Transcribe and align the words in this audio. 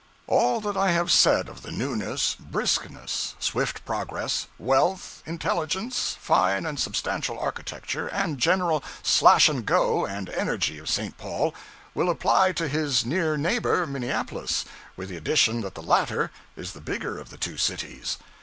All 0.25 0.61
that 0.61 0.75
I 0.75 0.93
have 0.93 1.11
said 1.11 1.47
of 1.47 1.61
the 1.61 1.71
newness, 1.71 2.33
briskness, 2.33 3.35
swift 3.37 3.85
progress, 3.85 4.47
wealth, 4.57 5.21
intelligence, 5.27 6.17
fine 6.19 6.65
and 6.65 6.79
substantial 6.79 7.37
architecture, 7.37 8.07
and 8.07 8.39
general 8.39 8.83
slash 9.03 9.47
and 9.47 9.63
go, 9.63 10.07
and 10.07 10.27
energy 10.29 10.79
of 10.79 10.89
St. 10.89 11.19
Paul, 11.19 11.53
will 11.93 12.09
apply 12.09 12.51
to 12.53 12.67
his 12.67 13.05
near 13.05 13.37
neighbor, 13.37 13.85
Minneapolis 13.85 14.65
with 14.97 15.09
the 15.09 15.17
addition 15.17 15.61
that 15.61 15.75
the 15.75 15.83
latter 15.83 16.31
is 16.55 16.73
the 16.73 16.81
bigger 16.81 17.19
of 17.19 17.29
the 17.29 17.37
two 17.37 17.57
cities. 17.57 18.17